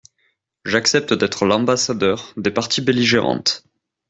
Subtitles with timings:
[0.65, 3.65] J'accepte d'être l'ambassadeur des parties belligérantes.